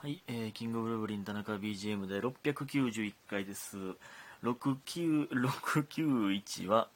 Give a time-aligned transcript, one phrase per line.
[0.00, 3.76] はい、えー、キングブルブリン田中 BGM で691回です。
[4.44, 6.86] 69 691は、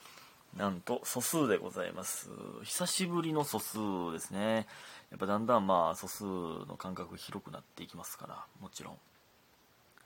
[0.57, 2.31] なんと素数でございます。
[2.63, 3.79] 久しぶりの素数
[4.13, 4.69] ですね。
[5.11, 8.95] やっぱだんだんまあ素数の感覚広くなっていきますから、もちろん。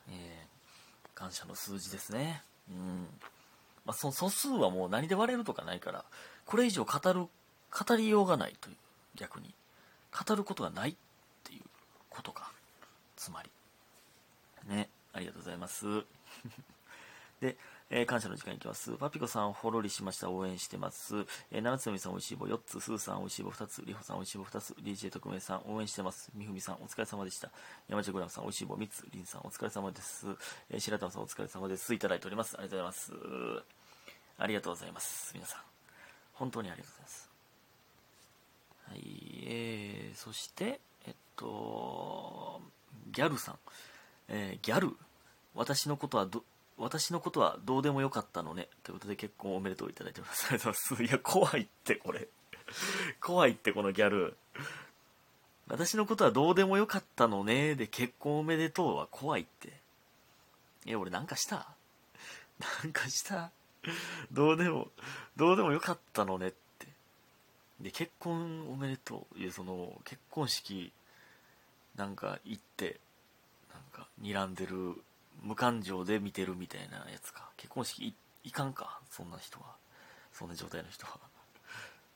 [0.08, 2.42] えー、感謝の数字ですね。
[2.70, 3.08] うん。
[3.84, 6.06] まあ、その素数はもう何で割れるとかないから、
[6.46, 7.26] これ以上語る、
[7.78, 8.76] 語りようがないという、
[9.16, 9.52] 逆に。
[10.26, 10.94] 語ることがないっ
[11.44, 11.62] ていう
[12.08, 12.55] ことか。
[13.16, 13.50] つまり。
[14.68, 15.86] ね、ありがとうございます。
[17.40, 17.56] で、
[17.90, 18.96] えー感謝の時間いきます。
[18.96, 20.28] パピコさん、ほろりしました。
[20.30, 21.18] 応援してます。
[21.52, 22.80] えー、七つのみさん、おいしい棒4つ。
[22.80, 23.82] スーさん、おいしい棒2つ。
[23.84, 24.72] りほさん、おいしい棒2つ。
[24.74, 26.30] DJ 特命さん、応援してます。
[26.34, 27.50] みふみさん、お疲れ様でした。
[27.88, 29.06] 山地グラムさん、おいしい棒3つ。
[29.10, 30.26] りんさん、お疲れ様です。
[30.70, 31.94] えー、白玉さん、お疲れ様です。
[31.94, 32.56] いただいております。
[32.58, 33.66] ありがとうございます。
[34.38, 35.32] ありがとうございます。
[35.34, 35.62] 皆さん。
[36.34, 37.30] 本当にありがとうございます。
[38.88, 39.00] はい、
[39.46, 42.60] えー、そして、えっと、
[43.12, 43.58] ギャルさん。
[44.28, 44.96] えーギャル？
[45.54, 46.44] 私のことはど、
[46.78, 48.68] 私のことはどうでもよかったのね。
[48.82, 50.46] ということで結婚おめでとういただいております。
[50.48, 51.04] ありがとうございます。
[51.04, 52.28] いや、怖いって、これ。
[53.20, 54.36] 怖いって、このギャル。
[55.68, 57.74] 私のことはどうでもよかったのね。
[57.74, 59.72] で、結婚おめでとうは怖いって。
[60.86, 61.74] え、俺なんかした？
[62.84, 63.50] なんかした？
[64.30, 64.90] どうでも、
[65.36, 66.86] どうでもよかったのねって。
[67.80, 69.38] で、結婚おめでとう。
[69.38, 70.92] いや、その、結婚式、
[71.96, 73.00] なんか行って、
[73.72, 74.94] なんか睨んでる、
[75.42, 77.50] 無感情で見てるみたいなやつか。
[77.56, 79.76] 結婚式いかんか、そんな人は。
[80.32, 81.18] そんな状態の人は。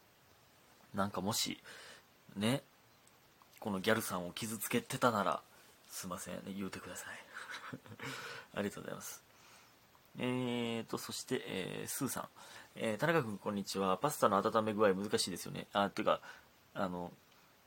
[0.94, 1.62] なんかもし、
[2.36, 2.62] ね、
[3.58, 5.42] このギャルさんを傷つけてたなら、
[5.88, 7.18] すいません、言うてください。
[8.54, 9.22] ありがとうございます。
[10.18, 12.28] えーと、そして、えースーさん。
[12.74, 13.96] えー田中君、こんにちは。
[13.96, 15.66] パスタの温め具合難しいですよね。
[15.72, 16.20] あ、てか、
[16.74, 17.12] あの、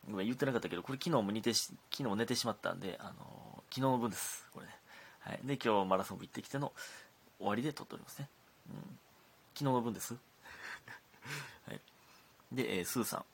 [0.10, 4.46] ごめん言ってなかったけど、これ昨日も似てし、昨日寝てしまったんで、あの、昨日の分です。
[4.54, 4.76] これね。
[5.20, 5.40] はい。
[5.44, 6.74] で、今日マラソン部行ってきての
[7.40, 8.30] 終わりで撮っておりますね。
[8.70, 8.76] うん。
[9.54, 10.16] 昨日の分です。
[11.68, 11.82] はい。
[12.52, 13.26] で、えースーさん。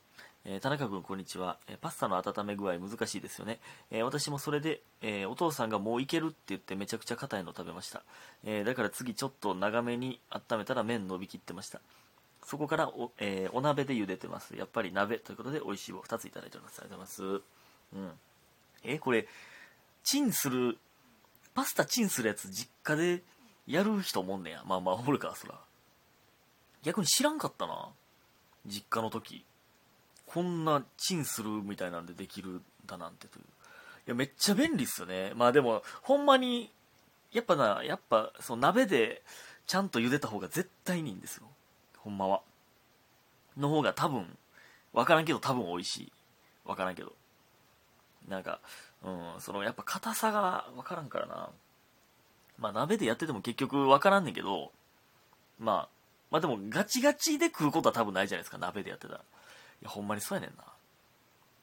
[0.45, 3.59] えー田中君、こんにちは、えーパスタの温め具合難しいですよね。
[3.89, 8.03] えー私もそれで、えお父さんがもういけるって言ってめちゃくちゃ硬いの食べました。
[8.44, 11.81] えだから次ちょっと長めに温めたら麺伸びきってました。
[12.45, 14.55] そこからお,、えーお鍋で茹でてます。
[14.55, 16.79] やっぱり鍋ということで美味しい棒2ついただいております。
[16.79, 17.44] ありがとうございます。
[17.95, 18.11] うん。
[18.83, 19.27] えーこれ、
[20.03, 20.77] チンする、
[21.53, 23.23] パスタチンするやつ実家で
[23.67, 24.63] やる人もんねや。
[24.66, 25.59] まあまあ、おるか、そら。
[26.83, 27.89] 逆に知らんかったな。
[28.66, 29.45] 実家の時。
[30.25, 33.45] こんなチンするみたいなんでできるだなんてという。
[33.45, 33.45] い
[34.07, 35.33] や、めっちゃ便利っすよね。
[35.35, 36.71] まあでも、ほんまに、
[37.31, 39.21] やっぱな、やっぱ、その鍋で
[39.67, 41.47] ちゃんと茹でた方が絶対にいいんですよ。
[42.03, 42.41] ほんまは。
[43.57, 44.37] の方が多分、
[44.93, 46.11] わからんけど多分美味しい。
[46.65, 47.13] わからんけど。
[48.27, 48.59] なんか、
[49.03, 51.49] うん、そのやっぱ硬さがわからんからな。
[52.57, 54.71] まあ鍋でやってても結局わからんねんけど、
[55.59, 55.89] まあ、
[56.31, 59.19] まあでもガチガチで食うことは多分ないじゃないですか、鍋でやってたら。
[59.19, 59.21] い
[59.83, 60.63] や、ほんまにそうやねんな。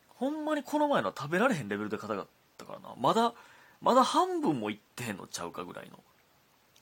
[0.08, 2.26] ほんまにこの前のは食べられへんレベルで硬かっ
[2.56, 2.94] たからな。
[2.98, 3.34] まだ、
[3.82, 5.98] まだ半分もいってへんのちゃうかぐらいの。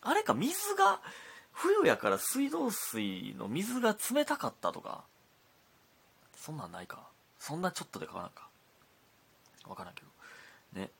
[0.02, 1.00] あれか、水が、
[1.54, 5.04] 冬やから水道水の水が冷たかったとか。
[6.36, 7.08] そんなんないか。
[7.38, 8.48] そんなちょっとで変わらんか。
[9.68, 10.80] わからんけど。
[10.80, 10.90] ね。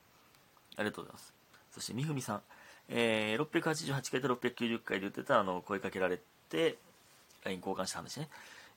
[0.77, 1.33] ありがとうございます。
[1.71, 2.41] そして、みふみさん。
[2.87, 6.77] えー、688回と690回で言ってた、あの、声かけられて、
[7.43, 8.29] LINE 交換した話ね。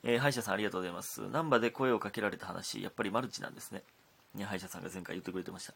[0.03, 1.27] えー歯医者さんありがとうございます。
[1.29, 3.83] ナンバで声をかけられた話、やっぱりマルチなんですね。
[4.35, 5.73] ね、歯医者さんが前回言ってくれてました。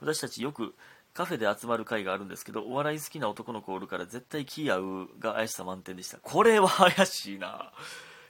[0.00, 0.74] 私たちよく
[1.14, 6.18] カフェで集まる会があるんですけど、お笑い好きな男の子おるから絶対気合うが怪しさ満点でした。
[6.18, 7.72] これは怪しいな。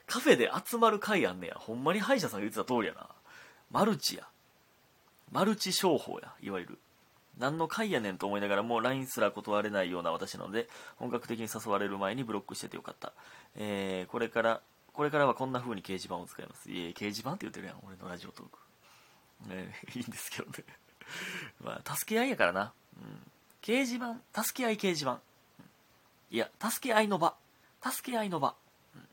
[0.07, 1.55] カフェで集まる会あんねや。
[1.57, 3.09] ほんまに歯医者さんが言ってた通りやな。
[3.71, 4.27] マルチや。
[5.31, 6.79] マルチ商法や、いわゆる。
[7.39, 13.13] 何の会やねんと思いながらも LINE すら断れないような私なので、本格的に誘われる前にブロックしててよかった。
[13.57, 14.61] えー、これから、
[14.93, 16.71] これからはこんな風に掲示板を使います。
[16.71, 18.59] いえ、掲示板って言ってるやん、俺のラジオトーク。
[19.49, 20.65] ね、いいんですけどね。
[21.61, 22.73] まあ、助け合いやからな。
[22.97, 23.33] うん。
[23.61, 25.21] 掲示板、助け合い掲示板。
[26.31, 27.37] いや、助け合いの場。
[27.83, 28.55] 助け合いの場。
[28.97, 29.09] うん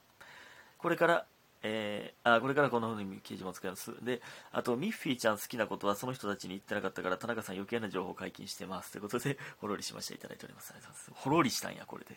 [0.78, 1.25] これから、
[1.62, 3.94] えー、あ、これからこの風に掲示板を使います。
[4.04, 4.22] で、
[4.52, 8.92] あと、ミッフィーちゃん好きなことはその人たちに言ってなかったから、田中さん余計な情報解禁してます。
[8.92, 10.72] ということで、ほろりしましていただいております。
[10.72, 11.24] ありがとうございます。
[11.24, 12.16] ほろりしたんや、これで。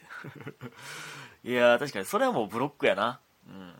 [1.42, 3.18] いやー、確かに、それはもうブロックやな。
[3.48, 3.74] うん。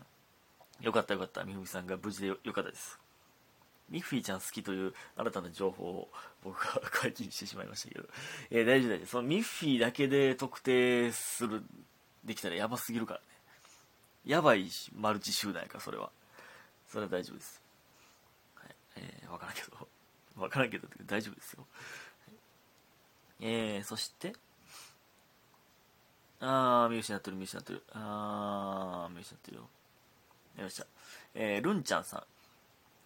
[0.81, 1.45] よかったよかった。
[1.45, 2.99] みふみさんが無事でよかったです。
[3.89, 6.09] ミッフィーちゃん好きという新たな情報を
[6.43, 8.05] 僕が解禁してしまいましたけど、
[8.49, 9.07] えー大丈夫大丈夫。
[9.07, 11.63] そのミッフィーだけで特定する、
[12.23, 13.25] できたらやばすぎるからね。
[14.25, 16.09] やばいマルチ集団やから、それは。
[16.87, 17.61] それは大丈夫です。
[18.55, 18.75] はい。
[18.97, 19.87] えー、わからんけど。
[20.41, 21.67] わからんけど、大丈夫ですよ。
[23.41, 24.33] えー、そして、
[26.39, 27.83] あー、見失ってる、見失ってる。
[27.91, 29.69] あー、見失ってるよ。
[30.57, 30.85] よっしゃ。
[31.35, 32.23] えー、ルンちゃんさん。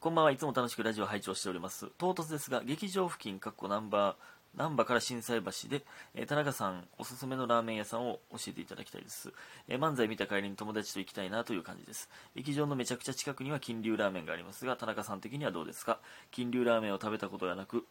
[0.07, 1.87] こんばんはいつも楽しくラジオ拝聴しております。
[1.97, 5.83] 唐突ですが、劇場付近、かっこナンバー、難波から心斎橋で、
[6.15, 9.33] えー、田中さんおすすめのラーメン屋さんを教えていただきたいです、
[9.67, 12.09] えー、漫才見た帰りに友達と行きたいなという感じです。
[12.35, 15.99] 劇場のめちゃくちゃ近くには金龍ラーメンがありますが田中さん的にはどうですか？
[16.31, 17.83] 金龍ラーメンを食べたことがなく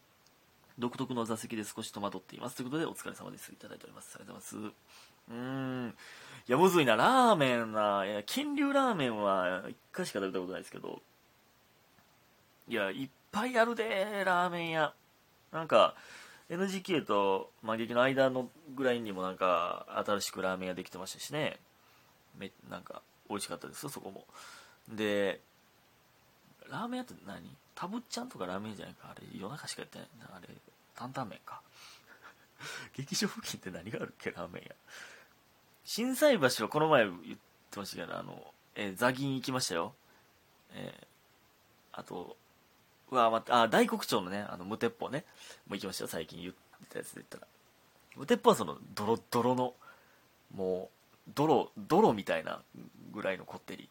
[0.79, 2.57] 独特の座席で少し戸惑っています。
[2.57, 3.53] ということでお疲れ様です。
[3.53, 4.15] いただいております。
[4.15, 4.75] ありがとうございます。
[5.33, 5.37] うー
[5.89, 5.95] ん。
[6.49, 6.97] いやむずいな。
[6.97, 11.03] ラーメンないや金龍ラーメンは1回しか食べたことないですけど。
[12.69, 14.93] いやいっぱいあるでラーメン屋。
[15.53, 15.95] なんか
[16.51, 21.59] NGK と魔劇の間のぐらいにもなんか新しくラーメン屋できてましたしね。
[22.37, 24.25] めなんか美味しかったですよそこも。
[24.89, 25.41] で
[26.71, 27.43] ラーメン屋って何？
[27.75, 29.09] たぶっちゃんとかラーメンじゃないか。
[29.11, 30.09] あれ夜中しかやってない。
[30.35, 30.49] あれ
[30.95, 31.61] 担々麺か。
[32.97, 34.31] 劇場付近って何があるっけ？
[34.31, 34.75] ラーメン屋。
[35.85, 37.39] 心斎橋はこの前言っ
[37.71, 39.95] てましたけどあの、えー、座銀行きましたよ。
[40.73, 42.37] えー、あと
[43.11, 45.25] うわ、待って、あ、大黒町のね、あの、無鉄砲ね、
[45.69, 46.55] もう行きましたよ、最近言っ
[46.91, 47.47] たやつで言ったら。
[48.17, 49.75] 無鉄砲はその、ドロドロの、
[50.55, 50.91] も
[51.29, 52.61] う、泥、泥みたいな
[53.13, 53.89] ぐらいのこってり。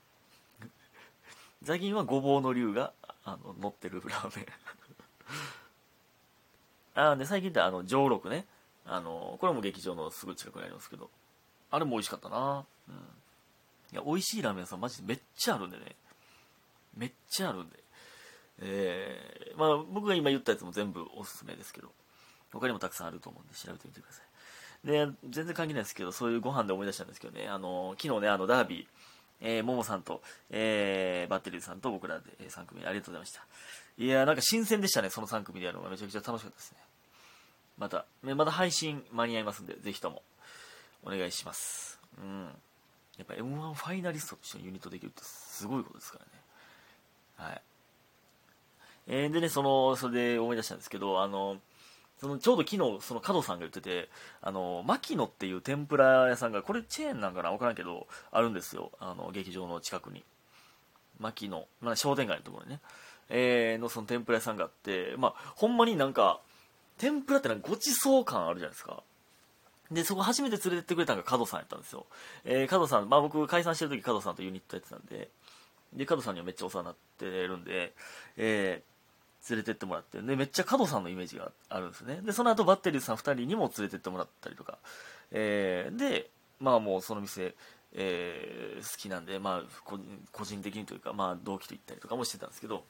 [1.63, 2.91] ザギンはごぼうの竜が、
[3.23, 4.47] あの、乗ってるラーメン。
[7.12, 8.45] あ、で、最近ってあの、上六ね。
[8.85, 11.09] あの、これも劇場のすぐ近くにありますけど、
[11.71, 12.95] あれも美味しかったなうん。
[12.95, 15.95] いや、美味しいラーメン屋さんマジでめっちゃあるんでね。
[16.95, 17.79] めっちゃあるんで。
[18.61, 21.89] えー、まあ、僕が今言ったやつも全部おすすめですけど、
[22.51, 24.87] 他にもたくさんあると思うんで調べてみてください。
[24.87, 28.85] で、全然関係ないですけど、そういうご飯で思い出したんですけどね、あの、昨日ね、あの、ダービー、
[29.41, 33.45] えー、ももさんと、えー、バッテリーさんと僕らで、えー、3組ありがとうございました。
[33.97, 36.77] いやなんか新鮮でしたね、その3組でやるのがめちゃくちゃ楽しかったですね。
[37.77, 40.21] また、ね、まだ配信間に合いますんで、ぜひとも、
[41.03, 41.99] お願いします。
[42.17, 42.45] うん。
[43.17, 46.31] やっぱ M1 ファイナリストと一緒にユニットできるってすごいことですからね。
[47.51, 47.61] はい。
[49.07, 51.57] えー、でね、その、それで思い出したんですけど、あの、
[52.19, 54.09] そのちょうど昨日、その加藤さんが言ってて、
[54.41, 58.91] あの、牧野っていう天ぷら屋さんが、これチェーンなんかなわからんけど、あるんですよ。
[58.99, 60.23] あの、劇場の近くに。
[61.19, 62.79] 牧野、まあ、商店街のところにね。
[63.29, 66.39] えー、のその天ぷら屋さんがあって、まあ、ほんまになんか、
[66.97, 69.03] 天ぷらってなんかごちそう感あるじゃないですか。
[69.91, 72.05] で、そこ初めて連れてってくれたのが加藤さんやったんですよ。
[72.43, 75.29] えー、加藤さん、まあ僕解散してる時加藤さんとユニットやってたんで、
[75.93, 77.93] で、加藤さんにはめっちゃお世話になってるんで、
[78.37, 78.94] えー、
[79.50, 82.21] 連れてってもらって、で、めっちゃ角さんのイメージがあるんですね。
[82.24, 84.77] で、その後バッテリーさん2人にも連れてってもらったりとか、
[85.31, 87.53] えー、で、まあもうその店、
[87.94, 89.89] えー、好きなんで、まあ、
[90.31, 92.83] 個人的にというか、まあ、同期と行ったりとかもしてたんですけど、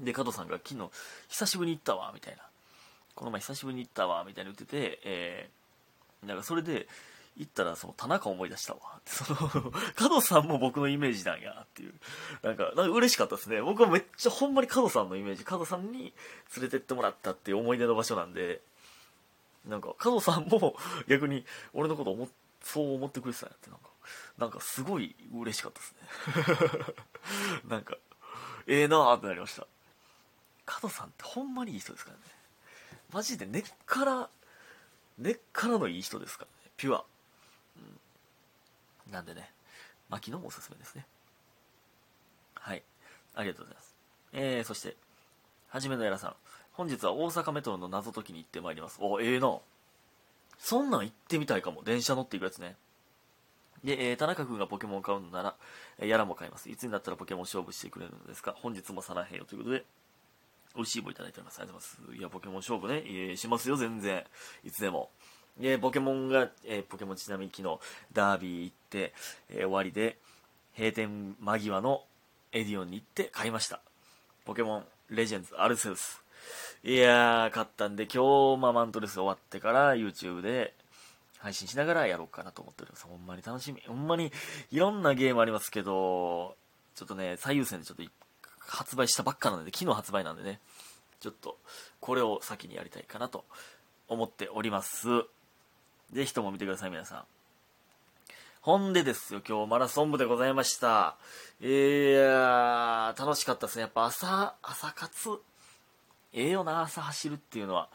[0.00, 0.88] で、加藤さんが昨日、
[1.28, 2.42] 久しぶりに行ったわ、みたいな。
[3.16, 6.86] この前久しぶりに行ったわ、みたいな言ってて、えー、なんかそれで、
[7.38, 9.00] 行ったらその田中思い出したわ。
[9.06, 9.38] その、
[9.94, 11.94] 加藤さんも僕のイメージなんやっていう。
[12.42, 13.62] なんか、なんか嬉しかったですね。
[13.62, 16.12] 僕はめっちゃほんまに加藤さんのイメージ、加藤さんに
[16.56, 18.60] 連れてってもらったっていう思い出の場所なんで、
[19.64, 20.76] なんか、加藤さんも
[21.06, 22.28] 逆に俺のこと思
[22.62, 23.90] そう思ってくれてたんやって、なんか、
[24.36, 25.94] なんかすごい嬉しかったです
[26.88, 26.94] ね。
[27.70, 27.96] なんか、
[28.66, 29.66] ええー、なーってなりました。
[30.66, 32.22] 加藤さんってほんまにいい人ですからね。
[33.12, 34.30] マジで根っから、
[35.18, 36.70] 根っからのいい人ですからね。
[36.76, 37.04] ピュア。
[39.10, 39.50] なんでね、
[40.08, 41.06] 牧野もおすすめですね。
[42.54, 42.82] はい。
[43.34, 43.96] ありがとうございます。
[44.32, 44.96] えー、そして、
[45.68, 46.34] はじめのやらさん。
[46.72, 48.98] 本日は大阪メトロの謎解きに行ってまいります。
[49.00, 49.58] お、ええー、な。
[50.58, 51.82] そんなん行ってみたいかも。
[51.82, 52.76] 電車乗っていくやつね。
[53.84, 55.56] で、えー、田中君がポケモンを買うのなら、
[55.98, 56.70] えー、やらも買います。
[56.70, 59.84] いつになったらポケモン勝負してくれるのですか本日もさらへんよということで、
[60.74, 61.58] 美味しい棒いただいております。
[61.60, 62.18] ありがとうございます。
[62.18, 64.24] いや、ポケモン勝負ね、えー、しますよ、全然。
[64.64, 65.10] いつでも。
[65.58, 67.78] で、ポケモンが、えー、ポケモンちなみに昨日、
[68.12, 69.12] ダービー行って、
[69.50, 70.16] えー、終わりで、
[70.76, 72.04] 閉店間際の
[72.52, 73.80] エディオンに行って買いました。
[74.44, 76.22] ポケモンレジェンズアルセウス。
[76.84, 80.74] いやー、買ったんで、今日、まあ、マントレス終わってから YouTube で
[81.38, 83.06] 配信しながらやろうかなと思っております。
[83.06, 83.82] ほんまに楽しみ。
[83.86, 84.32] ほんまに、
[84.70, 86.56] いろんなゲームありますけど、
[86.94, 88.02] ちょっとね、最優先でちょっと
[88.60, 90.60] 発売したばっかなので、昨日発売なんでね、
[91.20, 91.58] ちょっと、
[92.00, 93.44] これを先にやりたいかなと
[94.08, 95.08] 思っております。
[96.12, 97.24] ぜひとも見てください、皆さん。
[98.60, 101.16] ほんでですよ、今日マラソン部でございました。
[101.60, 103.82] いやー、楽しかったですね。
[103.82, 105.40] やっぱ朝、朝活、
[106.32, 107.88] ええよな、朝走るっていうのは。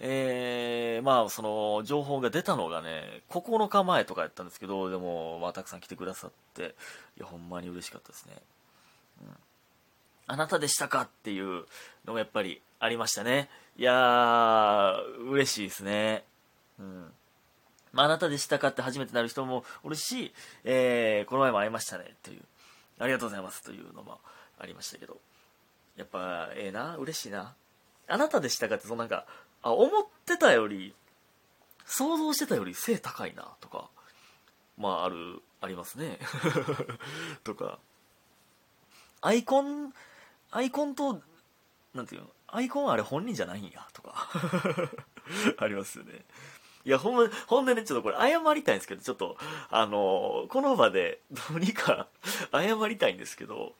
[0.00, 6.74] えー、まあ、その、情報が出たのがね、9日前とかやったんですけど、でも、まあ、たくさん来てくださって、
[7.16, 8.34] いや、ほんまに嬉しかったですね。
[9.22, 9.36] うん。
[10.26, 11.66] あなたでしたかっていう
[12.06, 13.48] のもやっぱりありましたね。
[13.76, 16.24] いやー、嬉しいですね。
[16.78, 17.12] うん。
[17.94, 20.32] まあ、あなたでしたかって初めてなる人もおるし、
[20.64, 22.40] えー、この前も会いましたねっていう、
[22.98, 24.18] ありがとうございますというのも
[24.58, 25.16] ありましたけど、
[25.96, 27.54] やっぱ、ええー、な、嬉しいな。
[28.08, 29.26] あなたでしたかって、そのなんか、
[29.62, 30.94] あ、思ってたより、
[31.86, 33.88] 想像してたより背高いなとか、
[34.76, 36.18] まあ、ある、ありますね。
[37.44, 37.78] とか、
[39.20, 39.94] アイコン、
[40.50, 41.22] アイコンと、
[41.94, 44.28] なんていうの、アイコンあれ本人じゃないんや、とか、
[45.58, 46.24] ありますよね。
[46.84, 49.36] いや、ほんま、ほんでね、ちょっとこれ謝りたいんですけど、ちょっと、
[49.70, 52.08] あの、この場でどうにか
[52.52, 53.74] 謝りたいんですけど、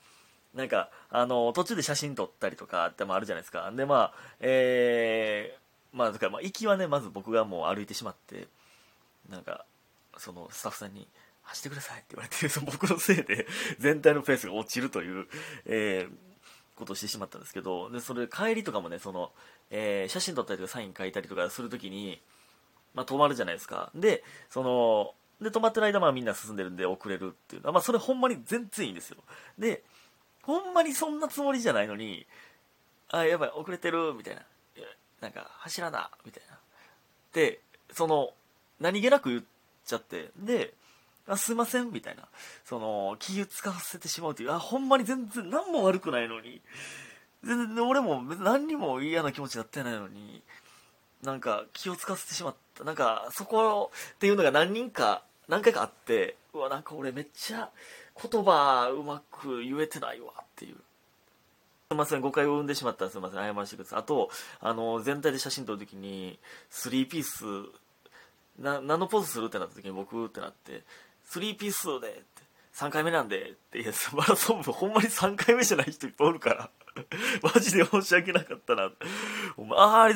[0.54, 3.70] なんか、あの、途中で写真撮ったりとかってもあるじゃないですか。
[3.72, 8.48] で、まあ、えー、まあ、だから、まあ、行きはね、まず僕がもう歩いてしまって、
[9.28, 9.64] なんか、
[10.16, 11.06] そのスタッフさんに、
[11.44, 13.46] 走ってくださいって言われて、そ の僕のせいで
[13.78, 15.28] 全体のペースが落ちるという、
[15.66, 16.10] えー、
[16.76, 19.32] ことをしてしまったんですけど、で、それ帰りとかもね、その、
[19.70, 22.20] えー、写真撮ったりとかサイン書いたりとかするときに、
[22.94, 23.90] まあ、止まるじゃないですか。
[23.94, 29.16] で、その、で、止まってる間、まあみんな進んでるんで遅れるっていうのは、まあそれほんまに全然いいんですよ。
[29.58, 29.82] で、
[30.42, 32.26] ほんまにそんなつもりじゃないのに、
[33.10, 34.42] あ、やばい、遅れてる、みたいな。
[35.20, 36.58] なんか、走らな、みたいな。
[37.32, 37.60] で、
[37.92, 38.32] その、
[38.80, 39.42] 何気なく言っ
[39.84, 40.74] ちゃって、で、
[41.26, 42.28] あすいません、みたいな。
[42.64, 46.60] その、気を使わせてしまうという、あ、ほんまに全然何も悪くないのに、
[47.42, 50.42] 全然俺も何にも嫌な気持ちになってないのに、
[51.24, 52.84] なんか気を使わせてしまった。
[52.84, 57.70] なんかそこっていうのが何人か、何回かあって、うわ、なんか俺めっちゃ
[58.30, 60.76] 言葉うまく言えてないわっていう。
[60.76, 60.80] す
[61.90, 63.98] みません、誤解を生んでしまったらすみません、謝らせてください。
[64.00, 66.38] あと、あの、全体で写真撮るときに、
[66.70, 67.44] スリーピース、
[68.58, 70.82] な、何のポーズするってなった時に僕ってなって、
[71.24, 72.24] スリーピースで、って、
[72.74, 76.70] 3回目なんで、って、いや、マラソン部ほんまに3回目じゃない人いっぱいおるから、
[77.42, 78.90] マジで申し訳なかったな。
[79.56, 80.12] お前、ああ、